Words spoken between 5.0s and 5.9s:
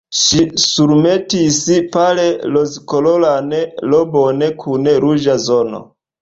ruĝa zono.